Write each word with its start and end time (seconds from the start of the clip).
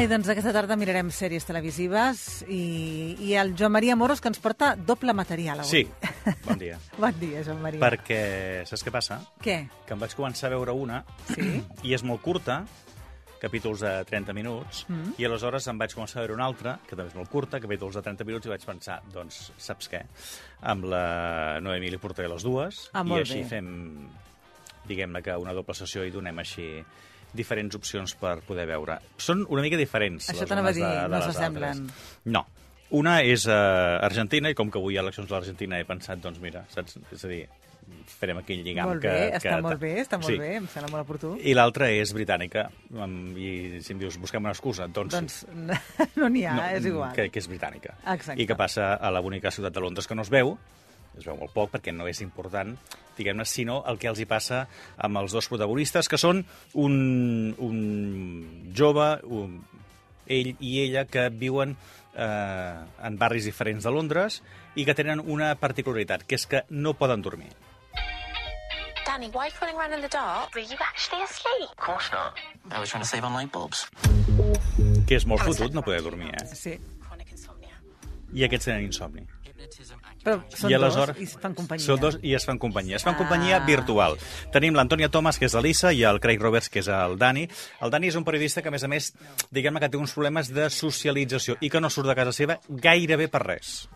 Ai, 0.00 0.06
doncs 0.08 0.30
aquesta 0.32 0.52
tarda 0.56 0.78
mirarem 0.80 1.10
sèries 1.12 1.44
televisives 1.44 2.20
i, 2.48 3.16
i 3.20 3.34
el 3.36 3.50
Joan 3.58 3.74
Maria 3.74 3.92
Moros 4.00 4.22
que 4.24 4.30
ens 4.32 4.38
porta 4.40 4.70
doble 4.74 5.12
material 5.12 5.60
avui. 5.60 5.82
Sí, 5.82 6.30
bon 6.46 6.56
dia. 6.56 6.78
bon 7.02 7.18
dia, 7.20 7.42
Joan 7.44 7.60
Maria. 7.60 7.82
Perquè, 7.82 8.20
saps 8.70 8.80
què 8.86 8.92
passa? 8.94 9.18
Què? 9.44 9.58
Que 9.84 9.92
em 9.92 10.00
vaig 10.00 10.14
començar 10.16 10.48
a 10.48 10.54
veure 10.54 10.72
una 10.72 11.02
Sí? 11.34 11.60
i 11.90 11.92
és 11.92 12.04
molt 12.06 12.22
curta, 12.24 12.62
capítols 13.42 13.84
de 13.84 13.92
30 14.08 14.32
minuts, 14.36 14.86
Mm. 14.88 15.12
i 15.20 15.28
aleshores 15.28 15.68
em 15.68 15.76
vaig 15.84 15.92
començar 15.98 16.22
a 16.22 16.24
veure 16.24 16.38
una 16.38 16.48
altra, 16.48 16.78
que 16.88 16.96
també 16.96 17.10
és 17.12 17.18
molt 17.20 17.28
curta, 17.32 17.60
capítols 17.60 18.00
de 18.00 18.02
30 18.08 18.24
minuts, 18.30 18.48
i 18.48 18.54
vaig 18.54 18.64
pensar, 18.72 19.02
doncs, 19.12 19.50
saps 19.60 19.92
què? 19.92 20.00
Amb 20.72 20.88
la 20.94 21.04
Noemí 21.60 21.92
li 21.92 22.00
portaré 22.00 22.28
les 22.32 22.44
dues, 22.48 22.86
Ah, 22.96 23.04
i 23.04 23.20
així 23.20 23.42
bé. 23.44 23.48
fem, 23.52 23.70
diguem-ne 24.88 25.20
que 25.20 25.36
una 25.36 25.52
doble 25.52 25.76
sessió 25.76 26.08
i 26.08 26.10
donem 26.14 26.40
així 26.40 26.70
diferents 27.36 27.76
opcions 27.78 28.14
per 28.20 28.38
poder 28.46 28.66
veure. 28.70 28.98
Són 29.20 29.44
una 29.48 29.62
mica 29.64 29.78
diferents. 29.80 30.30
Això 30.32 30.48
t'anava 30.48 30.72
a 30.72 30.76
dir, 30.76 30.84
de, 30.84 31.06
de 31.06 31.14
no 31.14 31.22
s'assemblen. 31.26 31.86
No. 32.36 32.44
Una 32.98 33.20
és 33.22 33.46
uh, 33.46 34.00
Argentina, 34.02 34.50
i 34.50 34.56
com 34.58 34.70
que 34.70 34.80
avui 34.80 34.96
hi 34.96 34.98
ha 34.98 35.04
eleccions 35.04 35.30
a 35.30 35.36
l'Argentina 35.36 35.78
he 35.78 35.86
pensat, 35.86 36.18
doncs 36.22 36.40
mira, 36.42 36.64
saps? 36.74 36.98
És 37.14 37.22
a 37.22 37.30
dir, 37.30 37.44
farem 38.18 38.40
aquell 38.40 38.64
lligam 38.66 38.90
molt 38.90 39.04
que... 39.04 39.12
bé, 39.12 39.28
que... 39.30 39.38
està 39.38 39.60
molt 39.62 39.80
bé, 39.80 39.92
està 40.02 40.18
molt 40.20 40.32
sí. 40.32 40.38
bé, 40.40 40.50
em 40.58 40.66
sembla 40.72 40.90
molt 40.92 41.04
oportú. 41.06 41.30
I 41.38 41.54
l'altra 41.56 41.90
és 41.94 42.12
britànica, 42.16 42.66
i 42.90 43.52
si 43.84 43.94
em 43.94 44.02
dius, 44.02 44.18
busquem 44.20 44.42
una 44.42 44.54
excusa, 44.56 44.88
doncs, 44.90 45.14
Doncs 45.14 45.38
no 46.20 46.28
n'hi 46.32 46.44
ha, 46.48 46.56
no, 46.58 46.66
és 46.80 46.90
igual. 46.90 47.14
Que, 47.16 47.28
que 47.32 47.42
és 47.42 47.48
britànica. 47.50 47.94
Exacte. 48.02 48.40
I 48.42 48.48
que 48.50 48.58
passa 48.58 48.92
a 48.98 49.14
la 49.14 49.22
bonica 49.24 49.54
ciutat 49.54 49.76
de 49.76 49.86
Londres 49.86 50.10
que 50.10 50.18
no 50.18 50.26
es 50.26 50.32
veu, 50.32 50.56
es 51.18 51.26
veu 51.26 51.36
molt 51.36 51.52
poc 51.54 51.72
perquè 51.74 51.92
no 51.94 52.06
és 52.10 52.20
important, 52.24 52.74
diguem-ne, 53.16 53.44
sinó 53.44 53.80
el 53.90 53.98
que 54.00 54.08
els 54.10 54.20
hi 54.20 54.26
passa 54.28 54.64
amb 54.96 55.20
els 55.20 55.34
dos 55.36 55.48
protagonistes, 55.50 56.08
que 56.08 56.18
són 56.20 56.44
un, 56.74 56.94
un 57.58 57.80
jove, 58.76 59.08
un, 59.26 59.58
ell 60.30 60.54
i 60.58 60.76
ella, 60.84 61.06
que 61.10 61.28
viuen 61.30 61.74
eh, 62.14 62.76
en 63.08 63.18
barris 63.18 63.48
diferents 63.48 63.84
de 63.84 63.92
Londres 63.94 64.40
i 64.78 64.86
que 64.86 64.94
tenen 64.94 65.20
una 65.20 65.54
particularitat, 65.58 66.24
que 66.24 66.38
és 66.38 66.46
que 66.46 66.64
no 66.70 66.94
poden 66.94 67.22
dormir. 67.26 67.50
Danny, 69.06 69.26
why 69.34 69.48
are 69.48 69.50
you 69.50 69.58
running 69.60 69.76
around 69.76 69.92
in 69.92 70.02
the 70.02 70.08
dark? 70.08 70.54
Were 70.54 70.62
you 70.62 70.78
actually 70.78 71.24
asleep? 71.24 71.68
Of 71.70 71.82
course 71.82 72.10
not. 72.12 72.38
I 72.70 72.78
was 72.78 72.90
trying 72.90 73.02
to 73.02 73.08
save 73.08 73.24
on 73.24 73.34
light 73.34 73.50
bulbs. 73.50 73.88
Que 75.08 75.18
és 75.18 75.26
molt 75.26 75.42
fotut 75.42 75.74
no 75.74 75.82
poder 75.82 76.04
dormir, 76.06 76.30
eh? 76.38 76.46
Sí. 76.54 76.78
I 78.30 78.44
aquests 78.46 78.68
tenen 78.68 78.86
insomni. 78.86 79.26
Però 80.24 80.40
són 80.54 80.70
I 80.70 80.74
dos 80.74 80.82
aleshores, 80.96 81.20
i 81.20 81.24
es 81.24 81.36
fan 81.38 81.54
companyia. 81.54 81.86
Són 81.86 82.00
dos 82.00 82.18
i 82.22 82.34
es 82.34 82.46
fan 82.46 82.58
companyia. 82.58 82.96
Es 82.96 83.04
fan 83.04 83.14
Ah. 83.14 83.18
companyia 83.18 83.58
virtual. 83.66 84.18
Tenim 84.52 84.74
l'Antònia 84.74 85.08
Thomas, 85.10 85.38
que 85.38 85.46
és 85.46 85.54
l'Elisa, 85.54 85.92
i 85.92 86.02
el 86.02 86.20
Craig 86.20 86.40
Roberts, 86.40 86.68
que 86.68 86.80
és 86.80 86.88
el 86.88 87.18
Dani. 87.18 87.48
El 87.80 87.90
Dani 87.90 88.08
és 88.08 88.16
un 88.16 88.24
periodista 88.24 88.62
que, 88.62 88.68
a 88.68 88.72
més 88.72 88.84
a 88.84 88.88
més, 88.88 89.12
diguem-ne 89.50 89.80
que 89.80 89.88
té 89.88 89.96
uns 89.96 90.12
problemes 90.12 90.48
de 90.52 90.70
socialització 90.70 91.56
i 91.60 91.70
que 91.70 91.80
no 91.80 91.90
surt 91.90 92.08
de 92.08 92.14
casa 92.14 92.32
seva 92.32 92.60
gairebé 92.68 93.28
per 93.28 93.42
res. 93.46 93.88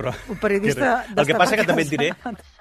Però, 0.00 0.12
Un 0.32 0.38
periodista 0.40 1.04
El 1.12 1.26
que 1.28 1.34
passa 1.36 1.58
que 1.60 1.64
també 1.68 1.82
et 1.84 1.90
diré... 1.92 2.06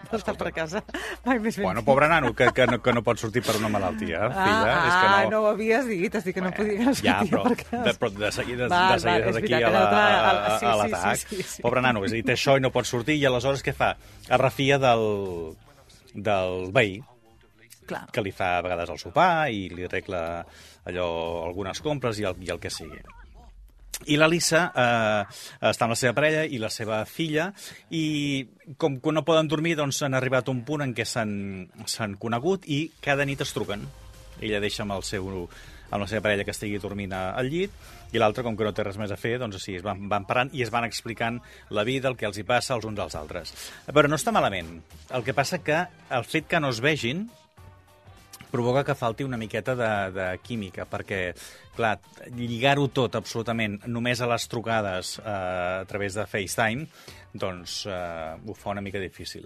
D'estar 0.10 0.34
per 0.40 0.50
casa. 0.52 0.82
Mai 1.24 1.38
més 1.40 1.56
ben 1.60 1.64
Bueno, 1.70 1.84
pobre 1.88 2.08
nano, 2.12 2.34
que, 2.36 2.50
que, 2.56 2.66
no, 2.68 2.80
que 2.84 2.92
no 2.98 3.04
pot 3.06 3.20
sortir 3.22 3.44
per 3.46 3.56
una 3.60 3.70
malaltia, 3.72 4.26
filla. 4.34 4.72
Ah, 4.74 4.88
és 4.90 4.96
que 4.96 5.08
ah, 5.08 5.22
no... 5.24 5.30
no 5.32 5.40
ho 5.44 5.50
havies 5.54 5.86
dit, 5.88 6.16
has 6.20 6.26
dit 6.28 6.36
que 6.36 6.44
no 6.44 6.52
podia 6.56 6.84
sortir 6.90 7.06
ja, 7.08 7.20
però, 7.30 7.44
per 7.46 7.84
de, 7.86 7.94
però 8.02 8.10
de 8.18 8.32
seguida, 8.36 8.68
Val, 8.72 8.96
de 8.96 9.00
seguida 9.06 9.32
d'aquí 9.38 9.54
veritat, 9.54 9.70
a 9.70 9.72
la- 9.72 9.84
l'altre- 9.86 10.02
a- 10.02 10.32
el- 10.32 10.42
a- 10.42 10.58
sí, 10.58 10.66
sí, 10.66 10.74
l'atac. 10.82 11.22
sí, 11.22 11.36
sí, 11.40 11.48
sí. 11.56 11.62
Pobre 11.64 11.84
nano, 11.86 12.04
és 12.04 12.12
a 12.12 12.18
dir, 12.18 12.24
té 12.28 12.36
això 12.36 12.58
i 12.60 12.64
no 12.66 12.74
pot 12.76 12.90
sortir, 12.90 13.16
i 13.22 13.26
aleshores 13.30 13.64
què 13.64 13.76
fa? 13.78 13.94
Es 14.28 14.42
refia 14.42 14.80
del, 14.82 15.06
del 16.14 16.72
veí, 16.76 16.98
Clar. 17.90 18.04
que 18.14 18.22
li 18.26 18.34
fa 18.36 18.58
a 18.58 18.66
vegades 18.66 18.90
el 18.94 19.00
sopar 19.02 19.32
i 19.54 19.68
li 19.74 19.86
arregla 19.88 20.24
allò, 20.90 21.08
algunes 21.48 21.80
compres 21.86 22.20
i 22.20 22.28
el, 22.30 22.36
i 22.44 22.52
el 22.54 22.60
que 22.62 22.70
sigui. 22.74 23.00
I 24.10 24.18
la 24.18 24.28
Lisa 24.30 24.64
eh, 24.74 25.24
està 25.70 25.86
amb 25.86 25.94
la 25.94 26.00
seva 26.00 26.16
parella 26.18 26.44
i 26.50 26.58
la 26.62 26.72
seva 26.74 27.04
filla 27.06 27.52
i 27.94 28.48
com 28.82 28.98
que 29.02 29.14
no 29.14 29.26
poden 29.26 29.50
dormir 29.52 29.76
doncs 29.78 30.02
han 30.06 30.18
arribat 30.18 30.50
a 30.50 30.54
un 30.56 30.64
punt 30.66 30.86
en 30.86 30.96
què 30.98 31.06
s'han 31.06 32.16
conegut 32.22 32.66
i 32.66 32.88
cada 33.06 33.28
nit 33.30 33.46
es 33.46 33.54
truquen. 33.54 33.86
Ella 34.42 34.62
deixa 34.64 34.82
amb, 34.86 34.96
el 34.96 35.06
seu, 35.06 35.30
amb 35.90 36.02
la 36.02 36.08
seva 36.10 36.24
parella 36.26 36.46
que 36.48 36.56
estigui 36.56 36.82
dormint 36.82 37.14
al 37.14 37.50
llit 37.52 37.74
i 38.10 38.18
l'altre, 38.18 38.42
com 38.42 38.56
que 38.58 38.66
no 38.66 38.74
té 38.74 38.86
res 38.86 38.98
més 38.98 39.12
a 39.14 39.18
fer, 39.20 39.36
doncs 39.38 39.60
sí, 39.62 39.76
es 39.78 39.86
van, 39.86 40.08
van 40.10 40.26
parant 40.26 40.50
i 40.58 40.64
es 40.66 40.72
van 40.74 40.88
explicant 40.88 41.38
la 41.70 41.86
vida, 41.86 42.10
el 42.10 42.18
que 42.18 42.26
els 42.30 42.40
hi 42.40 42.46
passa 42.48 42.74
els 42.74 42.88
uns 42.90 43.02
als 43.04 43.18
altres. 43.20 43.54
Però 43.86 44.10
no 44.10 44.18
està 44.18 44.34
malament. 44.34 44.80
El 45.14 45.26
que 45.28 45.38
passa 45.38 45.62
que 45.62 45.84
el 45.86 46.26
fet 46.26 46.50
que 46.50 46.62
no 46.64 46.74
es 46.74 46.82
vegin 46.82 47.28
provoca 48.52 48.84
que 48.84 48.98
falti 48.98 49.24
una 49.24 49.38
miqueta 49.38 49.76
de, 49.76 49.92
de 50.16 50.28
química, 50.44 50.86
perquè, 50.90 51.34
clar, 51.76 51.98
lligar-ho 52.36 52.88
tot 52.94 53.16
absolutament 53.20 53.80
només 53.88 54.22
a 54.22 54.30
les 54.30 54.48
trucades 54.52 55.18
eh, 55.20 55.30
a 55.30 55.86
través 55.90 56.18
de 56.18 56.26
FaceTime, 56.30 56.88
doncs 57.34 57.84
eh, 57.86 58.34
ho 58.46 58.56
fa 58.58 58.74
una 58.74 58.82
mica 58.82 59.00
difícil. 59.00 59.46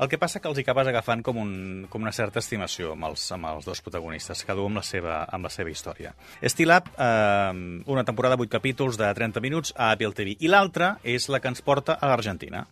El 0.00 0.08
que 0.08 0.18
passa 0.18 0.40
que 0.40 0.48
els 0.48 0.58
hi 0.58 0.64
acabes 0.64 0.88
agafant 0.88 1.22
com, 1.22 1.38
un, 1.42 1.52
com 1.92 2.02
una 2.02 2.14
certa 2.16 2.40
estimació 2.40 2.94
amb 2.94 3.10
els, 3.10 3.26
amb 3.36 3.50
els 3.50 3.68
dos 3.68 3.82
protagonistes, 3.84 4.46
cada 4.48 4.64
un 4.64 4.72
amb 4.72 4.80
la 4.80 4.86
seva, 4.86 5.20
amb 5.28 5.44
la 5.44 5.52
seva 5.52 5.70
història. 5.70 6.14
Steel 6.40 6.72
Up, 6.72 6.90
eh, 6.96 7.84
una 7.86 8.06
temporada 8.08 8.36
de 8.36 8.48
8 8.48 8.56
capítols 8.56 8.98
de 9.00 9.12
30 9.14 9.44
minuts 9.44 9.74
a 9.76 9.92
Apple 9.92 10.14
TV, 10.16 10.38
i 10.40 10.48
l'altra 10.48 10.94
és 11.04 11.28
la 11.28 11.40
que 11.40 11.52
ens 11.52 11.62
porta 11.62 11.98
a 12.00 12.08
l'Argentina. 12.08 12.66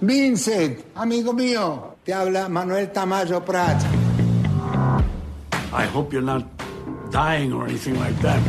Vincent, 0.00 0.78
amigo 0.94 1.32
mío, 1.32 1.96
te 2.04 2.14
habla 2.14 2.48
Manuel 2.48 2.90
Tamayo 2.92 3.44
Prats. 3.44 3.84
I 5.72 5.86
hope 5.92 6.12
you're 6.12 6.24
not 6.24 6.44
dying 7.10 7.52
or 7.52 7.66
anything 7.68 7.98
like 7.98 8.14
that. 8.22 8.40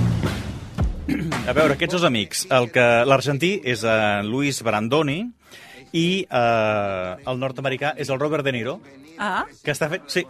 A 1.49 1.53
veure, 1.57 1.73
aquests 1.73 1.95
dos 1.97 2.03
amics, 2.05 2.43
el 2.53 2.69
que 2.71 2.83
l'argentí 3.09 3.55
és 3.65 3.81
en 3.83 4.27
Luis 4.29 4.61
Brandoni 4.61 5.23
i 5.97 6.05
eh, 6.21 7.15
el 7.25 7.39
nord-americà 7.41 7.95
és 7.97 8.11
el 8.13 8.19
Robert 8.21 8.45
De 8.45 8.53
Niro, 8.53 8.79
Ah, 9.19 9.41
que 9.65 9.73
està 9.73 9.89
fet... 9.91 10.05
Sí, 10.07 10.21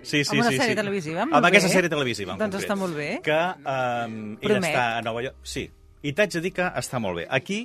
sí, 0.00 0.22
sí. 0.24 0.38
Amb 0.38 0.46
una 0.46 0.48
sí, 0.54 0.56
sèrie 0.62 0.72
sí. 0.72 0.76
televisiva? 0.78 1.24
Molt 1.26 1.36
Amb 1.36 1.46
aquesta 1.50 1.68
bé. 1.68 1.74
sèrie 1.74 1.90
televisiva, 1.92 2.32
en 2.32 2.38
Doncs 2.40 2.54
concret. 2.54 2.70
està 2.70 2.76
molt 2.80 2.94
bé. 2.96 3.08
Que 3.26 3.34
eh, 3.36 4.06
ell 4.06 4.38
Promet. 4.46 4.70
està 4.70 4.84
a 4.96 5.02
Nova 5.04 5.20
York... 5.26 5.36
Sí, 5.44 5.66
i 6.08 6.12
t'haig 6.16 6.32
de 6.38 6.40
dir 6.46 6.52
que 6.56 6.70
està 6.80 6.96
molt 7.04 7.18
bé. 7.20 7.26
Aquí, 7.36 7.58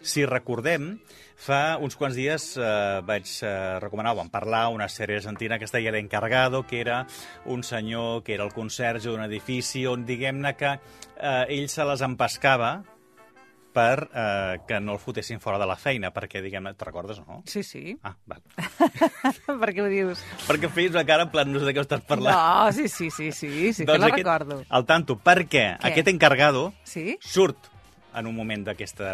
si 0.00 0.24
recordem, 0.26 0.94
fa 1.40 1.76
uns 1.80 1.96
quants 1.96 2.16
dies 2.16 2.50
eh, 2.60 3.00
vaig 3.06 3.28
eh, 3.44 3.78
recomanar, 3.80 4.14
vam 4.18 4.30
parlar, 4.32 4.66
una 4.74 4.88
sèrie 4.92 5.20
argentina 5.20 5.58
que 5.58 5.64
es 5.68 5.72
deia 5.72 5.92
L'Encargado, 5.92 6.64
que 6.66 6.80
era 6.80 7.06
un 7.46 7.62
senyor 7.64 8.22
que 8.24 8.34
era 8.34 8.44
el 8.44 8.52
conserge 8.52 9.08
d'un 9.08 9.24
edifici 9.24 9.86
on, 9.88 10.04
diguem-ne, 10.08 10.54
que 10.56 10.74
eh, 10.76 11.44
ell 11.48 11.68
se 11.72 11.84
les 11.88 12.04
empescava 12.04 12.80
per 13.70 14.08
eh, 14.10 14.56
que 14.66 14.80
no 14.82 14.96
el 14.96 14.98
fotessin 14.98 15.38
fora 15.40 15.58
de 15.60 15.66
la 15.70 15.76
feina, 15.78 16.10
perquè, 16.10 16.40
diguem-ne, 16.42 16.72
te 16.74 16.84
recordes, 16.88 17.20
no? 17.22 17.42
sí, 17.46 17.62
sí. 17.62 17.96
Ah, 18.02 18.16
val. 18.26 18.40
per 19.62 19.70
què 19.76 19.84
ho 19.84 19.90
dius? 19.92 20.24
perquè 20.48 20.68
feies 20.74 20.96
una 20.96 21.04
cara 21.06 21.28
en 21.28 21.30
plan, 21.30 21.52
no 21.52 21.60
sé 21.62 21.68
de 21.70 21.76
què 21.76 21.84
estàs 21.86 22.02
parlant. 22.08 22.34
No, 22.34 22.72
sí, 22.74 22.88
sí, 22.88 23.12
sí, 23.14 23.30
sí, 23.32 23.72
sí 23.72 23.86
que 23.86 23.98
la 23.98 24.10
recordo. 24.10 24.64
Al 24.68 24.88
tanto, 24.88 25.16
perquè 25.22 25.76
Què? 25.76 25.92
aquest 25.92 26.10
encargado 26.12 26.72
Sí? 26.84 27.14
surt 27.22 27.70
en 28.14 28.26
un 28.26 28.34
moment 28.36 28.64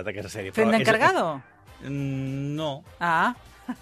d'aquesta 0.02 0.28
sèrie. 0.32 0.52
Fent 0.56 0.70
és- 0.72 0.78
d'encargado? 0.78 1.40
Mm, 1.82 2.56
No. 2.56 2.82
Ah. 3.00 3.34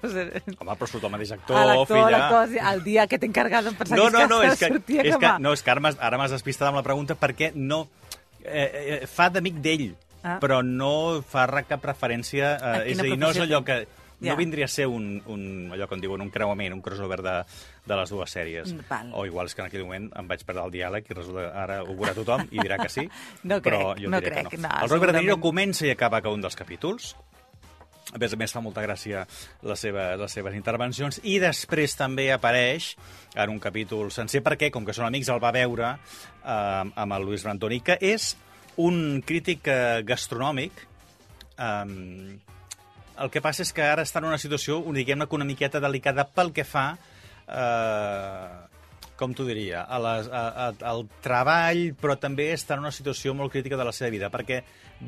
pues, 0.00 0.12
eh, 0.14 0.42
Home, 0.58 0.74
però 0.76 0.86
surt 0.86 1.04
el 1.08 1.10
mateix 1.14 1.30
actor, 1.32 1.56
a 1.56 1.64
l'actor, 1.64 2.02
filla... 2.04 2.46
sí, 2.50 2.58
el 2.72 2.82
dia 2.84 3.06
que 3.08 3.18
t'he 3.18 3.26
encargat 3.30 3.66
em 3.70 3.74
pensava 3.78 3.96
No, 3.96 4.10
no, 4.12 4.26
no, 4.28 4.42
és 4.44 4.58
que, 4.60 4.68
sortia 4.68 5.02
és 5.08 5.16
que, 5.16 5.30
no, 5.40 5.54
és 5.56 5.62
que 5.64 5.72
ara 5.72 5.80
m'has 5.80 5.96
ara 5.98 6.18
m'has 6.20 6.34
despistat 6.36 6.68
amb 6.68 6.76
la 6.82 6.84
pregunta 6.84 7.16
perquè 7.16 7.52
no... 7.56 7.86
Eh, 8.44 8.98
eh, 9.00 9.06
fa 9.06 9.30
d'amic 9.32 9.60
d'ell, 9.64 9.92
Ah. 10.22 10.36
però 10.38 10.60
no 10.62 11.18
fa 11.26 11.48
cap 11.66 11.82
referència... 11.84 12.52
A 12.54 12.76
Eh, 12.84 12.92
és 12.92 13.00
quina 13.00 13.02
a 13.02 13.06
dir, 13.08 13.16
no 13.18 13.30
és 13.32 13.40
allò 13.42 13.58
que... 13.66 13.80
Ja. 14.22 14.32
No 14.32 14.38
vindria 14.38 14.68
a 14.68 14.70
ser 14.70 14.86
un, 14.86 15.16
un, 15.26 15.42
allò 15.74 15.88
que 15.90 15.96
en 15.98 16.04
diuen 16.04 16.22
un 16.22 16.30
creuament, 16.30 16.76
un 16.76 16.82
crossover 16.84 17.18
de, 17.26 17.34
de 17.88 17.98
les 17.98 18.14
dues 18.14 18.30
sèries. 18.30 18.70
Mm, 18.72 18.86
val. 18.88 19.10
O 19.18 19.26
igual 19.26 19.50
és 19.50 19.56
que 19.58 19.64
en 19.64 19.70
aquell 19.70 19.82
moment 19.82 20.08
em 20.20 20.30
vaig 20.30 20.46
perdre 20.46 20.64
el 20.68 20.74
diàleg 20.74 21.10
i 21.10 21.18
resulta 21.18 21.48
que 21.48 21.52
ara 21.64 21.80
ho 21.82 21.96
veurà 21.98 22.14
tothom 22.14 22.46
i 22.50 22.62
dirà 22.62 22.78
que 22.78 22.88
sí, 22.92 23.08
No 23.50 23.58
però 23.64 23.82
crec, 23.92 24.04
jo 24.04 24.14
no 24.14 24.22
diré 24.22 24.36
crec, 24.36 24.54
que 24.54 24.62
no, 24.62 24.68
no. 24.68 24.80
el 24.84 24.94
Robert 24.94 25.12
De 25.12 25.18
Niro 25.20 25.34
segurament. 25.34 25.46
comença 25.48 25.86
i 25.88 25.92
acaba 25.92 26.22
cada 26.22 26.34
un 26.38 26.44
dels 26.44 26.58
capítols, 26.58 27.12
a 28.12 28.18
més 28.20 28.34
a 28.34 28.36
més 28.36 28.52
fa 28.52 28.60
molta 28.60 28.82
gràcia 28.84 29.24
les, 29.62 29.80
seva, 29.80 30.12
les 30.20 30.34
seves 30.36 30.54
intervencions 30.58 31.20
i 31.22 31.38
després 31.40 31.94
també 31.96 32.28
apareix 32.34 32.92
en 33.34 33.52
un 33.52 33.60
capítol 33.62 34.10
sencer 34.12 34.42
perquè, 34.44 34.70
com 34.74 34.84
que 34.84 34.94
són 34.96 35.06
amics, 35.06 35.30
el 35.32 35.40
va 35.42 35.52
veure 35.54 35.94
eh, 35.94 36.82
amb 36.92 37.16
el 37.16 37.28
Luis 37.28 37.46
Brantoni, 37.46 37.80
que 37.80 37.96
és 38.00 38.32
un 38.82 39.22
crític 39.24 39.68
eh, 39.70 40.02
gastronòmic 40.04 40.82
eh, 41.56 42.42
el 43.22 43.30
que 43.30 43.42
passa 43.44 43.62
és 43.62 43.72
que 43.74 43.86
ara 43.86 44.02
està 44.06 44.20
en 44.22 44.28
una 44.30 44.40
situació, 44.42 44.80
diguem-ne, 44.94 45.28
que 45.28 45.38
una 45.38 45.48
miqueta 45.48 45.80
delicada 45.80 46.26
pel 46.26 46.52
que 46.56 46.66
fa 46.66 46.86
eh, 47.46 48.72
com 49.22 49.34
t'ho 49.36 49.44
diria, 49.46 49.84
a 49.86 49.98
les, 50.02 50.28
a, 50.34 50.42
a, 50.64 50.68
al 50.90 51.04
treball, 51.22 51.82
però 52.00 52.16
també 52.18 52.48
està 52.50 52.74
en 52.74 52.82
una 52.82 52.90
situació 52.94 53.36
molt 53.38 53.52
crítica 53.54 53.78
de 53.78 53.86
la 53.86 53.92
seva 53.94 54.10
vida, 54.10 54.30
perquè 54.34 54.62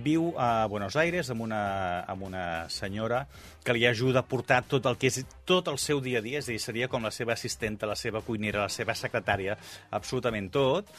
viu 0.05 0.29
a 0.39 0.67
Buenos 0.71 0.95
Aires 1.01 1.31
amb 1.35 1.43
una, 1.47 1.65
amb 2.11 2.23
una 2.29 2.45
senyora 2.71 3.25
que 3.65 3.75
li 3.75 3.83
ajuda 3.89 4.23
a 4.23 4.29
portar 4.29 4.61
tot 4.71 4.87
el 4.87 4.99
que 5.01 5.11
és 5.11 5.25
tot 5.49 5.71
el 5.73 5.81
seu 5.83 6.03
dia 6.05 6.23
a 6.23 6.25
dia, 6.25 6.39
és 6.39 6.47
a 6.47 6.55
dir, 6.55 6.61
seria 6.63 6.91
com 6.93 7.03
la 7.03 7.15
seva 7.15 7.35
assistenta, 7.35 7.91
la 7.91 7.99
seva 7.99 8.23
cuinera, 8.23 8.69
la 8.69 8.73
seva 8.73 8.95
secretària, 8.95 9.59
absolutament 9.91 10.51
tot. 10.55 10.91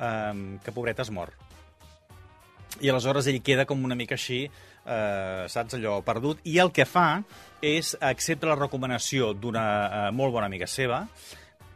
eh, 0.00 0.58
que 0.64 0.72
pobret 0.72 1.00
es 1.02 1.10
mor. 1.10 1.34
I 2.80 2.88
aleshores 2.88 3.26
ell 3.26 3.42
queda 3.42 3.66
com 3.68 3.82
una 3.84 3.98
mica 3.98 4.14
així, 4.16 4.44
eh, 4.86 5.44
saps, 5.48 5.76
allò 5.78 6.00
perdut, 6.06 6.40
i 6.44 6.58
el 6.62 6.72
que 6.72 6.86
fa 6.88 7.22
és 7.60 7.94
accepta 8.00 8.48
la 8.48 8.56
recomanació 8.58 9.32
d'una 9.36 9.64
eh, 9.86 10.10
molt 10.16 10.32
bona 10.32 10.46
amiga 10.48 10.66
seva 10.70 11.04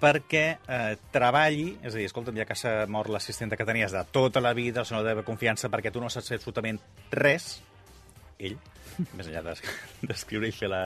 perquè 0.05 0.45
eh, 0.69 0.97
treballi, 1.15 1.79
és 1.81 1.95
a 1.95 1.97
dir, 1.97 2.05
escolta'm, 2.11 2.37
ja 2.37 2.45
que 2.45 2.57
s'ha 2.59 2.85
mort 2.93 3.09
l'assistenta 3.13 3.57
que 3.57 3.65
tenies 3.65 3.95
de 3.95 4.03
tota 4.13 4.43
la 4.43 4.53
vida, 4.53 4.83
la 4.83 4.89
senyor 4.89 5.07
de 5.07 5.25
confiança, 5.25 5.71
perquè 5.73 5.93
tu 5.95 6.03
no 6.03 6.11
saps 6.13 6.29
fer 6.29 6.37
absolutament 6.41 6.81
res, 7.15 7.63
ell, 8.37 8.59
més 9.17 9.31
enllà 9.31 9.41
d'es- 9.47 9.63
d'escriure 10.11 10.51
i 10.51 10.53
fer 10.53 10.69
la, 10.69 10.83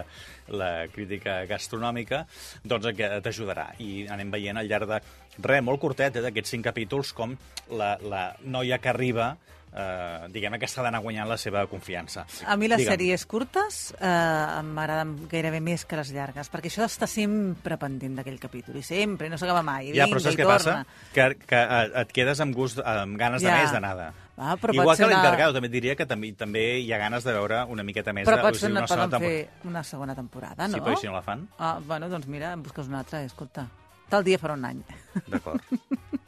la 0.55 0.71
crítica 0.93 1.41
gastronòmica, 1.51 2.23
doncs 2.63 2.93
t'ajudarà. 3.25 3.73
I 3.83 4.07
anem 4.13 4.31
veient 4.31 4.61
al 4.61 4.71
llarg 4.71 4.93
de, 4.93 5.01
res, 5.43 5.65
molt 5.67 5.83
curtet, 5.83 6.21
eh, 6.21 6.23
d'aquests 6.29 6.55
cinc 6.55 6.69
capítols, 6.71 7.11
com 7.17 7.35
la, 7.75 7.97
la 8.05 8.25
noia 8.45 8.79
que 8.79 8.93
arriba 8.93 9.33
eh, 9.75 10.29
diguem 10.33 10.59
que 10.59 10.67
està 10.67 10.83
d'anar 10.83 11.01
guanyant 11.05 11.29
la 11.29 11.37
seva 11.37 11.67
confiança. 11.67 12.27
A 12.47 12.57
mi 12.57 12.69
les 12.69 12.79
Digue'm. 12.79 12.93
sèries 12.95 13.27
curtes 13.27 13.95
eh, 14.01 14.63
m'agraden 14.63 15.29
gairebé 15.29 15.61
més 15.61 15.85
que 15.85 15.97
les 15.97 16.11
llargues, 16.13 16.51
perquè 16.51 16.67
això 16.71 16.83
d'estar 16.87 17.09
sempre 17.09 17.77
pendent 17.79 18.17
d'aquell 18.17 18.39
capítol, 18.41 18.77
i 18.77 18.83
sempre, 18.83 19.29
no 19.29 19.39
s'acaba 19.39 19.63
mai, 19.63 19.93
Ja, 19.95 20.07
però 20.07 20.21
saps 20.21 20.37
què 20.37 20.43
torna. 20.47 20.57
passa? 20.59 20.87
Que, 21.13 21.37
que 21.47 21.57
eh, 21.63 21.91
et 22.03 22.13
quedes 22.13 22.41
amb 22.41 22.55
gust, 22.55 22.79
amb 22.85 23.17
ganes 23.19 23.43
de 23.43 23.49
Ja. 23.49 23.59
més 23.63 23.73
d'anada. 23.73 24.13
Ah, 24.41 24.55
però 24.57 24.73
Igual 24.73 24.97
que 24.97 25.03
una- 25.05 25.17
l'Intergado, 25.17 25.53
també 25.55 25.69
diria 25.69 25.97
que 25.97 26.07
també, 26.07 26.33
també 26.33 26.79
hi 26.79 26.93
ha 26.93 26.99
ganes 26.99 27.25
de 27.25 27.33
veure 27.33 27.65
una 27.65 27.83
miqueta 27.83 28.13
més 28.13 28.25
Però 28.29 28.37
de, 28.37 28.43
pot 28.43 28.55
ser 28.55 28.71
una, 28.71 28.85
poden 28.87 29.11
temporada. 29.11 29.19
fer 29.27 29.51
una 29.65 29.83
segona 29.83 30.15
temporada, 30.15 30.69
no? 30.69 30.75
Sí, 30.75 30.81
però 30.81 30.97
si 30.97 31.07
no 31.09 31.13
la 31.15 31.23
fan? 31.23 31.49
Ah, 31.59 31.81
bueno, 31.85 32.09
doncs 32.09 32.29
mira, 32.29 32.53
em 32.53 32.63
busques 32.63 32.87
una 32.87 33.01
altra, 33.01 33.23
escolta. 33.25 33.67
Tal 34.09 34.23
dia 34.25 34.39
farà 34.39 34.55
un 34.55 34.65
any. 34.65 34.85
D'acord. 35.27 35.61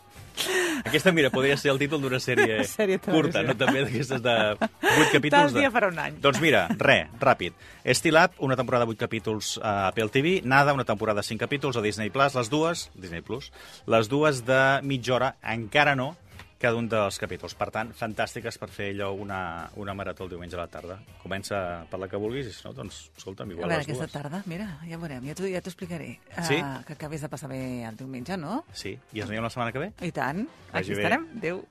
Aquesta, 0.84 1.12
mira, 1.12 1.30
podria 1.32 1.56
ser 1.60 1.72
el 1.72 1.80
títol 1.80 2.00
d'una 2.02 2.20
sèrie, 2.22 2.62
Sèrie 2.68 3.00
curta, 3.02 3.42
no? 3.46 3.56
També 3.58 3.84
d'aquestes 3.84 4.22
de 4.24 4.36
8 4.56 5.10
capítols. 5.12 5.34
Tal 5.34 5.52
de... 5.54 5.60
dia 5.60 5.72
farà 5.74 5.90
un 5.92 6.00
any. 6.00 6.16
Doncs 6.22 6.40
mira, 6.42 6.64
re, 6.80 7.02
ràpid. 7.20 7.56
Steel 7.96 8.18
Up, 8.22 8.38
una 8.46 8.56
temporada 8.56 8.86
de 8.86 8.94
8 8.96 9.04
capítols 9.04 9.52
a 9.62 9.88
Apple 9.88 10.08
TV, 10.14 10.40
Nada, 10.44 10.74
una 10.76 10.86
temporada 10.88 11.20
de 11.20 11.28
5 11.28 11.40
capítols 11.40 11.76
a 11.76 11.84
Disney 11.84 12.10
Plus, 12.10 12.34
les 12.38 12.50
dues, 12.52 12.88
Disney 12.94 13.20
Plus, 13.20 13.52
les 13.86 14.08
dues 14.08 14.44
de 14.48 14.62
mitja 14.86 15.16
hora, 15.18 15.34
encara 15.42 15.94
no, 15.98 16.14
cada 16.60 16.76
un 16.76 16.90
dels 16.92 17.16
capítols. 17.18 17.54
Per 17.56 17.70
tant, 17.72 17.90
fantàstiques 17.96 18.58
per 18.60 18.68
fer 18.68 18.90
allò 18.92 19.10
una, 19.16 19.38
una 19.80 19.94
marató 19.96 20.26
el 20.26 20.34
diumenge 20.34 20.58
a 20.58 20.60
la 20.60 20.68
tarda. 20.68 20.98
Comença 21.22 21.86
per 21.90 21.98
la 22.02 22.08
que 22.12 22.20
vulguis 22.20 22.50
i 22.50 22.52
si 22.52 22.66
no, 22.66 22.74
doncs, 22.76 23.06
escolta'm, 23.16 23.48
A 23.48 23.56
igual 23.56 23.68
veure, 23.70 23.78
les 23.80 23.88
aquesta 23.88 24.04
dues. 24.04 24.12
tarda, 24.12 24.42
mira, 24.50 24.68
ja 24.84 25.00
veurem, 25.00 25.24
ja 25.30 25.34
t'ho 25.38 25.48
ja 25.48 25.62
explicaré. 25.64 26.12
Sí? 26.44 26.60
Uh, 26.60 26.84
que 26.84 26.98
acabis 26.98 27.24
de 27.24 27.32
passar 27.32 27.48
bé 27.48 27.62
el 27.88 27.96
diumenge, 27.96 28.36
no? 28.36 28.60
Sí, 28.76 28.98
i 29.16 29.24
ens 29.24 29.32
veiem 29.32 29.42
la 29.42 29.50
setmana 29.50 29.72
que 29.72 29.86
ve? 29.86 29.92
I 30.04 30.12
tant. 30.12 30.44
Vagi 30.70 30.92
Aquí 30.92 30.94
bé. 30.94 31.02
estarem. 31.02 31.28
Adéu. 31.40 31.64